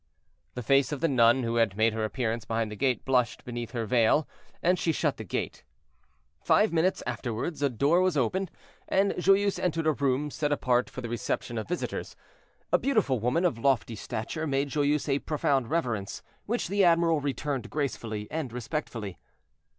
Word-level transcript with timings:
The 0.55 0.63
face 0.63 0.91
of 0.91 0.99
the 0.99 1.07
nun 1.07 1.43
who 1.43 1.57
had 1.57 1.77
made 1.77 1.93
her 1.93 2.03
appearance 2.03 2.43
behind 2.43 2.71
the 2.71 2.75
gate 2.75 3.05
blushed 3.05 3.45
beneath 3.45 3.69
her 3.73 3.85
veil, 3.85 4.27
and 4.63 4.79
she 4.79 4.91
shut 4.91 5.17
the 5.17 5.23
gate. 5.23 5.63
Five 6.41 6.73
minutes 6.73 7.03
afterward 7.05 7.61
a 7.61 7.69
door 7.69 8.01
was 8.01 8.17
opened, 8.17 8.49
and 8.87 9.11
Joyeuse 9.19 9.59
entered 9.59 9.85
a 9.85 9.91
room, 9.91 10.31
set 10.31 10.51
apart 10.51 10.89
for 10.89 11.01
the 11.01 11.09
reception 11.09 11.59
of 11.59 11.67
visitors. 11.67 12.15
A 12.73 12.79
beautiful 12.79 13.19
woman, 13.19 13.45
of 13.45 13.59
lofty 13.59 13.95
stature, 13.95 14.47
made 14.47 14.69
Joyeuse 14.69 15.07
a 15.07 15.19
profound 15.19 15.69
reverence, 15.69 16.23
which 16.47 16.67
the 16.67 16.83
admiral 16.83 17.21
returned 17.21 17.69
gracefully 17.69 18.27
and 18.31 18.51
respectfully. 18.51 19.19